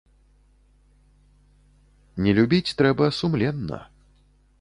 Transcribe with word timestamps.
Не 2.27 2.31
любіць 2.39 2.73
трэба 2.79 3.11
сумленна. 3.19 3.79